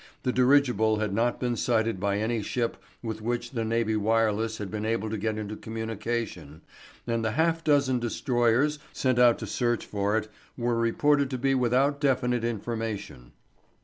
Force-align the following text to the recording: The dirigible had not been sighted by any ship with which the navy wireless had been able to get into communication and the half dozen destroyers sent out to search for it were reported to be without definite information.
The 0.23 0.31
dirigible 0.33 0.97
had 0.97 1.13
not 1.13 1.39
been 1.39 1.55
sighted 1.55 1.99
by 1.99 2.17
any 2.17 2.41
ship 2.41 2.77
with 3.03 3.21
which 3.21 3.51
the 3.51 3.63
navy 3.63 3.95
wireless 3.95 4.57
had 4.57 4.71
been 4.71 4.83
able 4.83 5.11
to 5.11 5.17
get 5.19 5.37
into 5.37 5.55
communication 5.55 6.63
and 7.05 7.23
the 7.23 7.33
half 7.33 7.63
dozen 7.63 7.99
destroyers 7.99 8.79
sent 8.93 9.19
out 9.19 9.37
to 9.37 9.45
search 9.45 9.85
for 9.85 10.17
it 10.17 10.27
were 10.57 10.73
reported 10.75 11.29
to 11.29 11.37
be 11.37 11.53
without 11.53 12.01
definite 12.01 12.43
information. 12.43 13.33